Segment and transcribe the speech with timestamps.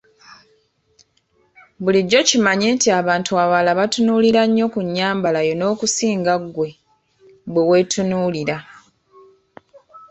[1.83, 6.69] Bulijjo kimanye nti abantu abalala bakutunuulira nnyo ku nnyambala yo n‘okusinga ggwe
[7.51, 8.57] bwe weetunuulira.